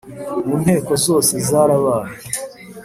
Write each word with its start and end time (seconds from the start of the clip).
mu 0.45 0.55
nteko 0.63 0.91
zose 1.05 1.33
zarabaye 1.49 2.15